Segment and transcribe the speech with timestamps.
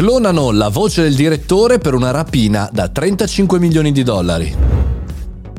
[0.00, 4.56] Clonano la voce del direttore per una rapina da 35 milioni di dollari.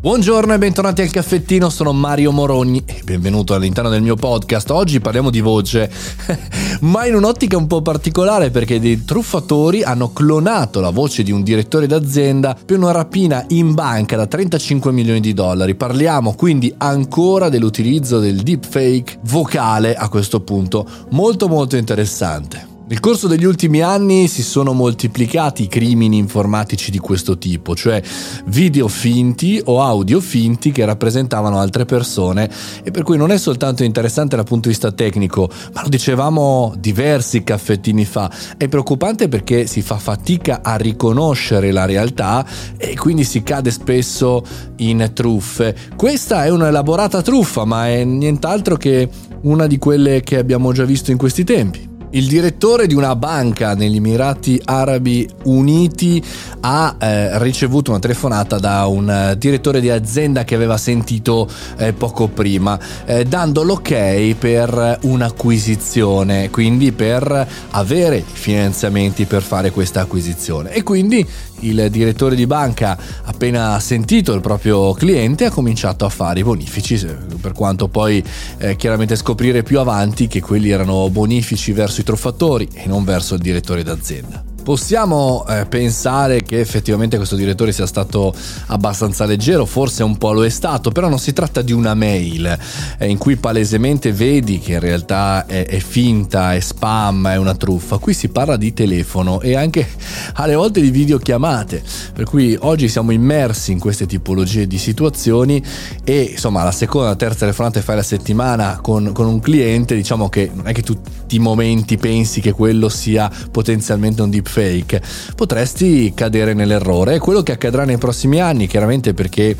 [0.02, 4.72] Buongiorno e bentornati al caffettino, sono Mario Morogni e benvenuto all'interno del mio podcast.
[4.72, 5.92] Oggi parliamo di voce,
[6.82, 11.44] ma in un'ottica un po' particolare perché dei truffatori hanno clonato la voce di un
[11.44, 15.76] direttore d'azienda per una rapina in banca da 35 milioni di dollari.
[15.76, 22.71] Parliamo quindi ancora dell'utilizzo del deepfake vocale a questo punto, molto molto interessante.
[22.92, 28.04] Nel corso degli ultimi anni si sono moltiplicati i crimini informatici di questo tipo, cioè
[28.48, 32.52] video finti o audio finti che rappresentavano altre persone
[32.84, 36.74] e per cui non è soltanto interessante dal punto di vista tecnico, ma lo dicevamo
[36.78, 43.24] diversi caffettini fa, è preoccupante perché si fa fatica a riconoscere la realtà e quindi
[43.24, 44.44] si cade spesso
[44.80, 45.78] in truffe.
[45.96, 49.10] Questa è un'elaborata truffa, ma è nient'altro che
[49.44, 51.91] una di quelle che abbiamo già visto in questi tempi.
[52.14, 56.22] Il direttore di una banca negli Emirati Arabi Uniti
[56.60, 61.94] ha eh, ricevuto una telefonata da un eh, direttore di azienda che aveva sentito eh,
[61.94, 70.74] poco prima, eh, dando l'ok per un'acquisizione, quindi per avere finanziamenti per fare questa acquisizione.
[70.74, 71.26] E quindi
[71.62, 77.00] il direttore di banca, appena sentito il proprio cliente, ha cominciato a fare i bonifici,
[77.40, 78.24] per quanto poi
[78.58, 83.36] eh, chiaramente scoprire più avanti che quelli erano bonifici verso i truffatori e non verso
[83.36, 84.51] il direttore d'azienda.
[84.64, 88.34] Possiamo eh, pensare che effettivamente questo direttore sia stato
[88.68, 92.58] abbastanza leggero, forse un po' lo è stato, però non si tratta di una mail
[93.00, 97.56] eh, in cui palesemente vedi che in realtà è, è, finta, è spam, è una
[97.56, 97.98] truffa.
[97.98, 99.88] Qui si parla di telefono e anche
[100.34, 101.82] alle volte di videochiamate,
[102.14, 105.62] per cui oggi siamo immersi in queste tipologie di situazioni
[106.04, 109.96] e insomma la seconda, la terza telefonata che fai la settimana con, con un cliente,
[109.96, 114.50] diciamo che non è che tutti i momenti pensi che quello sia potenzialmente un deep
[114.52, 115.02] fake,
[115.36, 117.16] potresti cadere nell'errore.
[117.16, 119.56] È quello che accadrà nei prossimi anni, chiaramente perché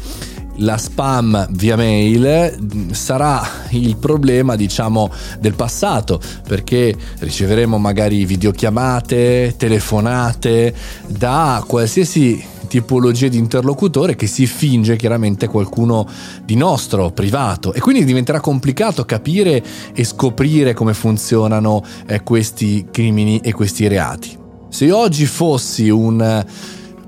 [0.58, 10.74] la spam via mail sarà il problema diciamo del passato perché riceveremo magari videochiamate, telefonate
[11.08, 16.08] da qualsiasi tipologia di interlocutore che si finge chiaramente qualcuno
[16.46, 19.62] di nostro, privato e quindi diventerà complicato capire
[19.94, 24.41] e scoprire come funzionano eh, questi crimini e questi reati.
[24.72, 26.46] Se oggi fossi un eh,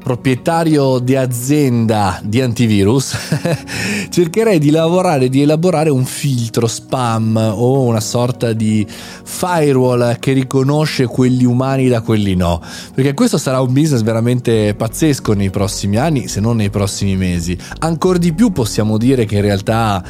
[0.03, 3.17] proprietario di azienda di antivirus,
[4.11, 8.85] cercherei di lavorare, di elaborare un filtro spam o una sorta di
[9.23, 12.61] firewall che riconosce quelli umani da quelli no.
[12.93, 17.57] Perché questo sarà un business veramente pazzesco nei prossimi anni, se non nei prossimi mesi.
[17.79, 20.03] Ancora di più possiamo dire che in realtà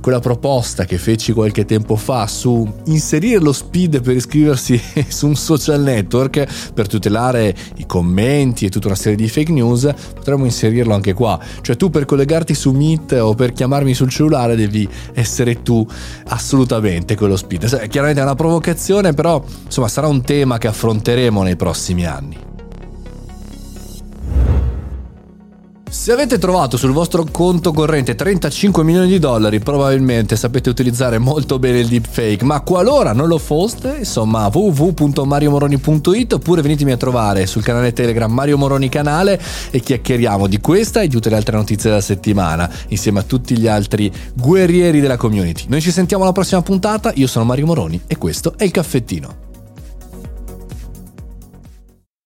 [0.00, 5.36] quella proposta che feci qualche tempo fa su inserire lo speed per iscriversi su un
[5.36, 10.94] social network per tutelare i commenti e tutta una serie di fake news, potremmo inserirlo
[10.94, 11.38] anche qua.
[11.60, 15.86] Cioè tu per collegarti su Meet o per chiamarmi sul cellulare devi essere tu
[16.26, 17.88] assolutamente quello speed.
[17.88, 22.47] Chiaramente è una provocazione, però insomma sarà un tema che affronteremo nei prossimi anni.
[25.98, 31.58] Se avete trovato sul vostro conto corrente 35 milioni di dollari, probabilmente sapete utilizzare molto
[31.58, 37.64] bene il deepfake, ma qualora non lo foste, insomma, www.mariomoroni.it oppure venitemi a trovare sul
[37.64, 41.90] canale Telegram Mario Moroni canale e chiacchieriamo di questa e di tutte le altre notizie
[41.90, 45.64] della settimana, insieme a tutti gli altri guerrieri della community.
[45.66, 49.47] Noi ci sentiamo alla prossima puntata, io sono Mario Moroni e questo è il caffettino.